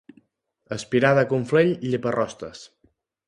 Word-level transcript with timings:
A 0.71 0.77
Espirà 0.77 1.11
de 1.19 1.25
Conflent, 1.33 1.71
llepa-rostes. 1.91 2.65